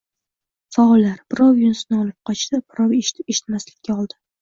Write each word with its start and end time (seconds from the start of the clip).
Faollar... 0.77 1.19
Birov 1.35 1.61
yuzini 1.65 1.99
olib 2.01 2.19
qochdi. 2.33 2.63
Birov 2.67 2.99
eshitib-eshitmaslikka 3.01 4.01
oldi. 4.03 4.25